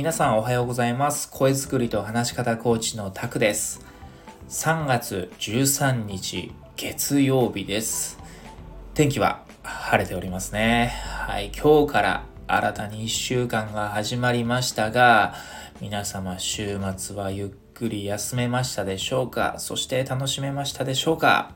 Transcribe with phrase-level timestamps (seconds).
[0.00, 1.28] 皆さんおはようございます。
[1.30, 3.84] 声作りと話し方コーチのタクです。
[4.48, 8.18] 3月13日月曜日です。
[8.94, 10.94] 天気は晴れておりますね。
[11.26, 15.34] はい今日から新たに1週間が始まりましたが
[15.82, 19.56] 皆様週末はゆっくり休めましたでしょうか？
[19.58, 21.52] そして楽しめましたでしょうか？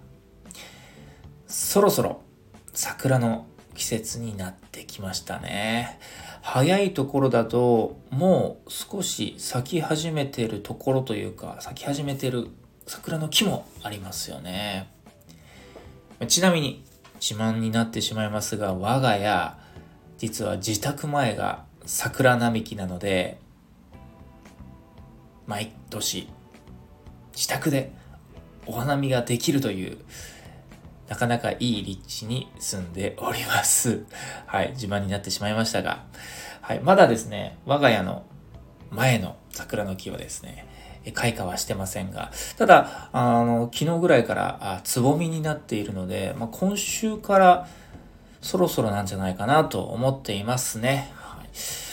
[1.46, 2.20] そろそろ
[2.74, 5.98] 桜の季節になってきましたね。
[6.46, 12.48] 早いところだともう少し咲き始めてるところというか咲き始めてる
[12.86, 14.92] 桜の木もありますよね。
[16.28, 16.84] ちなみに
[17.18, 19.56] 自慢になってしまいますが我が家
[20.18, 23.38] 実は自宅前が桜並木なので
[25.46, 26.28] 毎年
[27.34, 27.90] 自宅で
[28.66, 29.96] お花見ができるという
[31.08, 34.04] なかなかいい立地に住んでおります。
[34.46, 36.04] はい、自慢になってしまいましたが、
[36.60, 38.22] はい、まだですね、我が家の
[38.90, 40.66] 前の桜の木はですね、
[41.12, 47.68] 開花はしてませんが、ただ、あの、昨日ぐらいからあつぼみになっているので、まあ、今週から
[48.40, 51.12] そろそろなんじゃないかなと思っていますね。
[51.16, 51.48] はい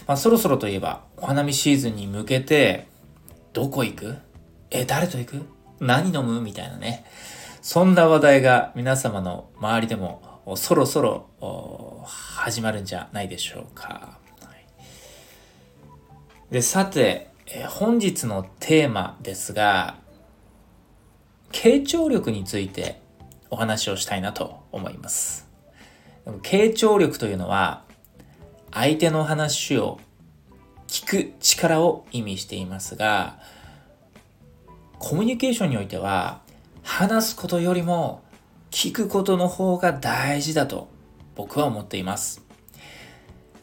[0.08, 2.88] まあ、そろそろといえば、お花見シーズンに向けて、
[3.52, 4.18] どこ行く？
[4.70, 5.46] え、誰と行く？
[5.81, 6.40] 何飲む？
[6.40, 7.06] みたいなね。
[7.62, 14.20] そんな話題が皆様の周りでもそろそろ始まるんじゃないでしょうか。
[16.50, 17.30] で、さて、
[17.70, 19.95] 本日のテーマですが、
[21.52, 23.00] 傾聴力について
[23.50, 25.48] お話をしたいなと思います。
[26.42, 27.84] 傾聴力というのは、
[28.73, 30.00] 相手の話を
[30.88, 33.40] 聞く力を意味していますが、
[35.00, 36.42] コミュニケーションにおいては、
[36.94, 38.22] 話すことよりも
[38.70, 40.89] 聞くことの方が大事だと
[41.36, 42.44] 僕は思っています。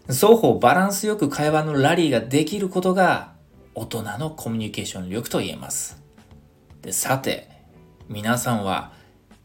[0.09, 3.35] 双方バランスよく会話のラリーができることが
[3.75, 6.03] 大人のコミュニケーション力と言えます。
[6.81, 7.51] でさて、
[8.09, 8.93] 皆さんは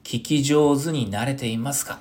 [0.05, 1.99] 聞き上手になれていますか？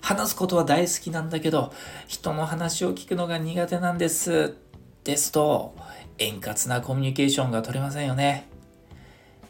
[0.00, 1.70] 話すことは大好きなんだけど、
[2.06, 4.56] 人の話を聞くのが苦手なんです。
[5.04, 5.76] ですと、
[6.16, 8.48] 円滑なコミュニケーションが取れませんよね。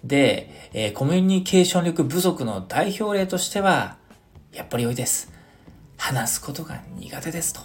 [0.05, 3.97] で、えー、コミュニケーション力不足の代表例としては、
[4.53, 5.33] やっぱり多いです。
[5.97, 7.61] 話すことが苦手ですと。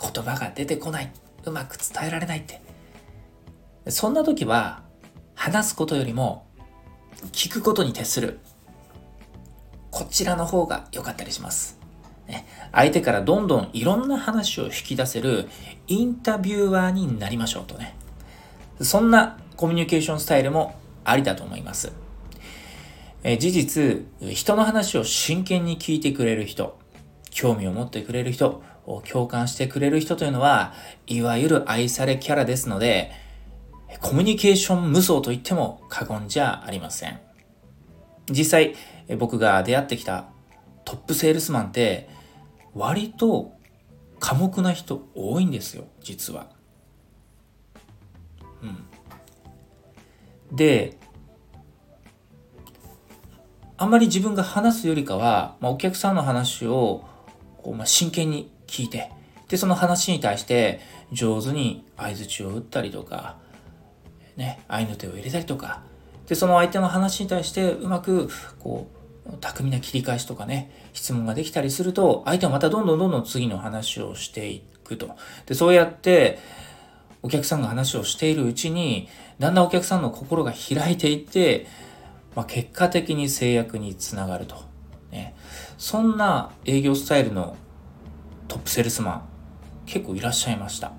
[0.00, 1.12] 言葉が出てこない。
[1.44, 2.62] うまく伝えられないって。
[3.88, 4.82] そんな時は、
[5.34, 6.46] 話すことよりも、
[7.32, 8.40] 聞くことに徹する。
[9.90, 11.78] こちらの方が良かったりします。
[12.26, 15.48] ね、相手からどんどんいろんな話を引き出せる
[15.86, 17.94] インタビュアーになりましょうとね。
[18.80, 20.74] そんなコミュニケーションスタイルも
[21.04, 21.92] ありだと思います。
[23.24, 26.78] え事実、人の話を真剣に聞いてくれる人、
[27.30, 28.62] 興味を持ってくれる人、
[29.08, 30.74] 共感してくれる人というのは、
[31.06, 33.12] いわゆる愛されキャラですので、
[34.00, 37.20] コミュニケーション無双と言っても過言じゃありません。
[38.28, 38.74] 実際、
[39.18, 40.26] 僕が出会ってきた
[40.84, 42.08] トップセールスマンって、
[42.74, 43.52] 割と
[44.18, 46.48] 寡黙な人多いんですよ、実は。
[48.62, 48.91] うん。
[50.52, 50.98] で、
[53.78, 57.04] あんまり自分が話すよりかは、まあ、お客さんの話を
[57.62, 59.10] こう、まあ、真剣に聞いて、
[59.48, 60.80] で、その話に対して
[61.10, 63.38] 上手に相槌を打ったりとか、
[64.36, 65.82] ね、合いの手を入れたりとか、
[66.26, 68.28] で、その相手の話に対してうまく、
[68.60, 68.88] こ
[69.26, 75.16] う、巧みな切り返しとかね、質問ができたりすると、相手はまたどんどんどんどん次の話をしていくと。
[75.46, 76.38] で、そうやって、
[77.22, 81.66] お客さんが話をしているうちに、だんだんお客さんの心が開いていって、
[82.34, 84.56] まあ、結果的に制約につながると。
[85.12, 85.34] ね、
[85.78, 87.56] そんな営業スタイルの
[88.48, 89.22] トップセールスマン、
[89.86, 90.92] 結構いらっしゃいました。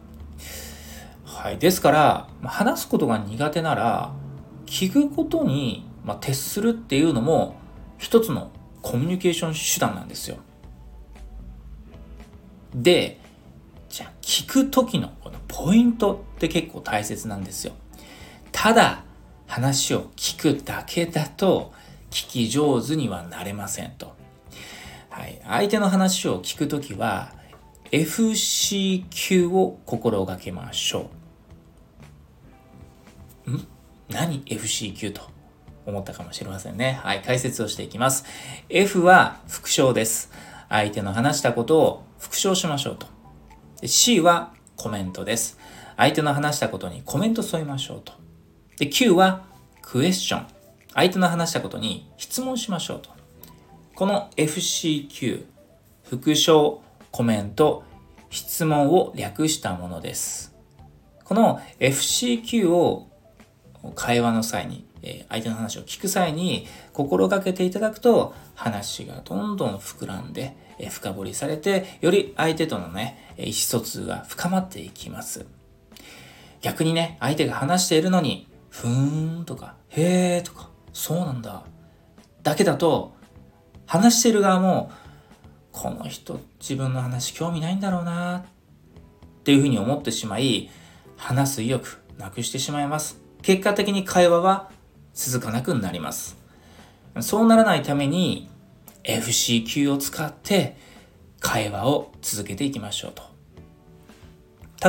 [1.25, 1.57] はい。
[1.57, 4.13] ですから、話すことが苦手なら、
[4.66, 7.56] 聞くことに、まあ、徹するっていうのも、
[7.97, 8.51] 一つの
[8.81, 10.38] コミュニケーション手段なんですよ。
[12.75, 13.19] で、
[13.94, 17.74] じゃあ聞く時のこのポイントって結構大切なんですよ。
[18.51, 19.04] ただ
[19.45, 21.72] 話を聞くだけだと
[22.10, 24.16] 聞き上手にはなれませんと。
[25.12, 27.34] はい、相手の話を聞くときは
[27.92, 31.12] FC 級を心がけましょ
[33.45, 33.51] う。
[33.51, 33.68] ん？
[34.10, 35.22] 何？FC 級と
[35.86, 37.00] 思ったかもしれませんね。
[37.04, 38.25] はい、解説をしていきます。
[38.69, 40.31] F は復唱です。
[40.68, 43.13] 相手の話したことを復唱しましょうと。
[43.83, 45.59] で C はコメントです。
[45.97, 48.13] 相手の話したことにコメント添えましょうと。
[48.77, 49.44] で、Q は
[49.81, 50.47] クエスチョン。
[50.94, 53.09] 相手の話したことに質問しましょうと。
[53.94, 55.44] この FCQ、
[56.01, 56.81] 復唱、
[57.12, 57.83] コメント、
[58.30, 60.56] 質問を略したものです。
[61.25, 63.09] この FCQ を
[63.95, 75.45] 会話の際に、え相手の話を聞く際に心がけていただくと話がどんどん膨らんで、え深掘りされてより相手とのね意思疎通が深まっていきます。
[76.61, 81.63] 逆にね相手が話しているのにふーんとかへーとかそうなんだ。
[82.41, 83.15] だけだと
[83.85, 84.91] 話している側も
[85.71, 88.43] この人自分の話興味ないんだろうなっ
[89.43, 90.69] ていうふうに思ってしまい
[91.17, 93.19] 話す意欲なくしてしまいます。
[93.41, 94.71] 結果的に会話は
[95.13, 96.37] 続かなくなります。
[97.19, 98.49] そうならないために
[99.03, 100.75] FCQ を使って
[101.39, 103.23] 会話を続けていきましょうと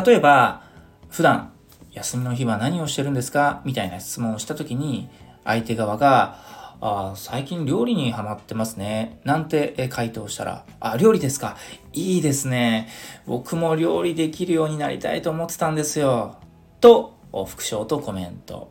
[0.05, 0.63] 例えば
[1.09, 1.53] 普段
[1.93, 3.63] 休みの日は何をしてるんですか？
[3.65, 5.09] みたいな質問をした時に
[5.45, 6.39] 相手側が
[6.81, 9.21] あ最近料理にハマってますね。
[9.25, 11.57] なんて回答したら、あ、料理ですか？
[11.93, 12.89] いいですね。
[13.27, 16.37] 僕も料理できるようになりたいと思ってたんですよ。
[16.81, 17.15] と、
[17.47, 18.71] 副賞とコメント。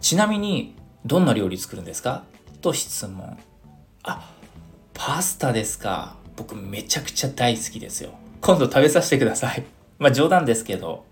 [0.00, 2.22] ちなみに、どんな料理作るんですか？
[2.60, 3.36] と質問。
[4.04, 4.30] あ、
[4.94, 6.16] パスタですか。
[6.36, 8.14] 僕めちゃくちゃ大好きですよ。
[8.40, 9.64] 今度食べさせてください。
[9.98, 11.04] まあ冗談ですけど。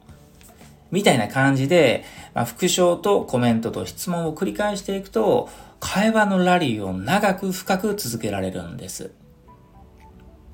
[0.90, 2.04] みたいな感じで、
[2.34, 5.48] まあ、副賞とコメントと質問を繰り返していくと、
[5.78, 9.12] 会話のラリーを長く深く続けられるんです。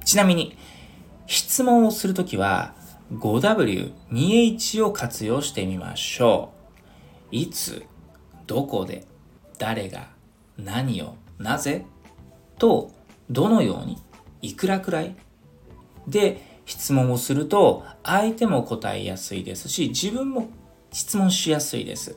[0.04, 0.56] ちなみに、
[1.26, 2.74] 質問をするときは
[3.12, 6.52] 5W、2H を活用してみましょ
[7.32, 7.36] う。
[7.36, 7.84] いつ、
[8.46, 9.04] どこで、
[9.58, 10.08] 誰が、
[10.58, 11.86] 何を、なぜ
[12.58, 12.92] と、
[13.30, 13.98] どのように、
[14.42, 15.16] いくらくらい？
[16.06, 20.48] で質問をすると相手も答えやすいですし自分も
[20.92, 22.16] 質問しやすいです。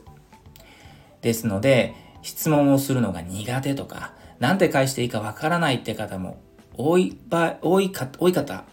[1.22, 6.40] ですので質問をするのが苦手とか何て返していいかわからないって方も
[6.76, 8.64] 多い場多いか多い方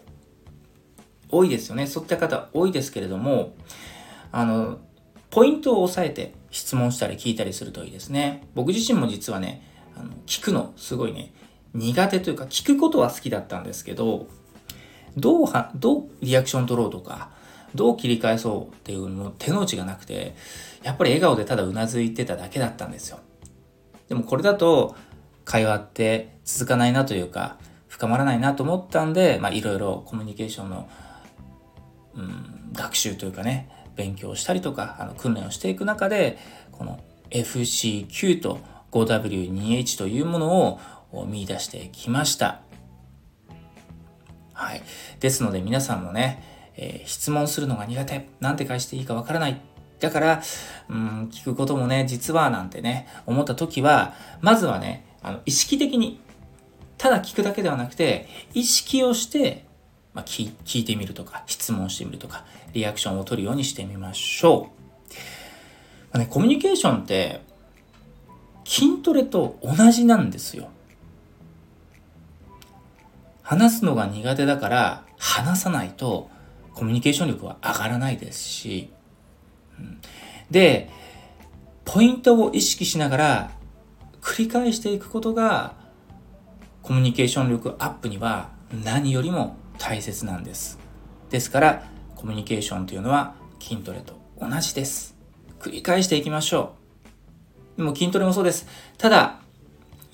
[1.29, 1.87] 多いですよね。
[1.87, 3.55] そういった方多いですけれども
[4.31, 4.79] あの
[5.29, 8.47] ポイントを押さえて質問したり聞いたりするといいですね。
[8.53, 9.63] 僕自身も実はね
[9.95, 11.33] あの聞くのすごいね
[11.73, 14.27] 苦手というか聞くことは好きだったんですけど
[15.15, 17.31] どうはどうリアクション取ろうとか
[17.75, 20.35] どう切り返そうっていうの手の内がなくて
[20.83, 23.19] やっぱり笑顔でただうなずいてただけだったんですよ。
[24.07, 24.95] でもこれだと
[25.43, 30.89] 会話って続かないなというか深まらないなと思ったんでいろいろコミュニケーションの、
[32.15, 36.37] うん、学習というかね勉強したりとかあの訓練をしていく中で
[36.71, 36.99] この
[37.31, 38.59] FCQ と
[38.91, 40.79] 5W2H というものを
[41.19, 42.61] を見出してきました。
[44.53, 44.81] はい。
[45.19, 46.43] ですので皆さんもね、
[46.75, 49.61] えー、質問するのが苦手、なんて返していいかわからない
[49.99, 50.41] だから、
[50.89, 56.19] うん、聞くこともね、実はなんてね、思った時は、まずはね、あの、意識的に、
[56.97, 59.65] ただ聞くだけではなくて、意識をして、
[60.13, 64.61] まあ、聞聞いてみるとか、質問してみるとか、リアクションを取るようにしてみましょう。
[64.63, 64.69] ま
[66.13, 67.41] あね、コミュニケーションって、
[68.65, 70.69] 筋トレと同じなんですよ。
[73.47, 76.29] 話すのが苦手だから、話さないと、
[76.73, 78.91] コミュニケーション力は上がらないですし、
[79.79, 80.01] うん
[80.51, 80.89] で、
[81.85, 83.51] ポイントを意識しながら
[84.21, 85.75] 繰り返していくことが
[86.81, 88.49] コミュニケーション力アップには
[88.83, 90.77] 何よりも大切なんです。
[91.29, 91.83] ですから
[92.15, 95.15] コミュニケーションというのは筋トレと同じです。
[95.59, 96.75] 繰り返していきましょ
[97.75, 97.77] う。
[97.77, 98.67] でも筋トレもそうです。
[98.97, 99.39] ただ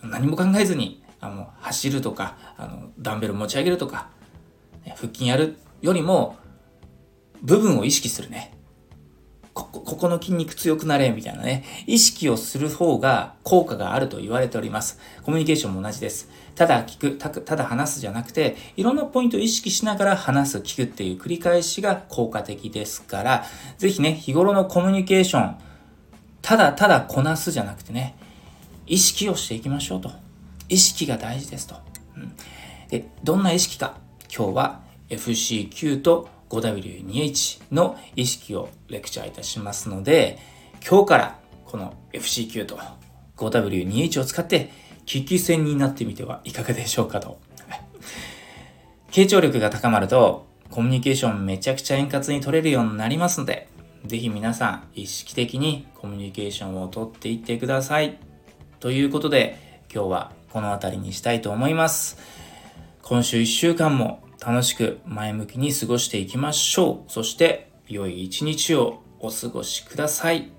[0.03, 4.09] 何も考えずにあの走るとかあのダンベル持ち上げるとか
[4.95, 6.35] 腹筋やるよりも
[7.41, 8.53] 部分を意識するね。
[9.53, 14.99] ここ、ここの筋肉強くなれ、みたいなね、意識をする方が効果があると言われております。
[15.21, 16.27] コミュニケーションも同じです。
[16.55, 23.45] ただ聞く、たただ話すじゃなくて、いろんなポイントを意識しながら話す、聞くっていう繰り返しが効果的ですから、
[23.77, 25.57] ぜひね、日頃のコミュニケーション、
[26.41, 28.15] ただただこなすじゃなくてね、
[28.87, 30.22] 意識をしていきましょうと。
[30.69, 31.75] 意識が大事ですと。
[32.15, 32.31] うん、
[32.89, 33.97] でどんな意識か、
[34.35, 40.39] 今日は FCQ と 5W2H の意識をレクチャーいたしますので、
[40.87, 42.79] 今日からこの FCQ と
[43.37, 44.71] 5W2H を使って
[45.05, 47.39] 危機戦になってみてはいかがでしょうかと。
[49.11, 53.67] 傾聴力が高まるとコミュニケーションめちゃくちゃ円滑に取れるようになりますので、
[54.05, 58.17] ぜひ皆さん意識的にコミュニケーションをとっていってください。
[58.79, 62.15] ということで今日はこの辺りにしたいと思います。
[63.01, 67.11] 今週1週間も楽しく前向きに過ごしていきましょう。
[67.11, 70.51] そして良い一日をお過ごしください。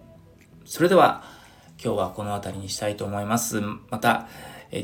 [0.64, 1.22] それでは
[1.80, 3.60] 今日はこの辺りにしたいと思います。
[3.88, 4.26] また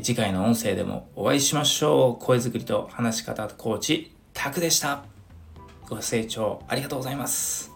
[0.01, 2.23] 次回の音声でもお会いしましょう。
[2.23, 5.03] 声作りと話し方コーチ、タクでした。
[5.89, 7.70] ご清聴ありがとうございます。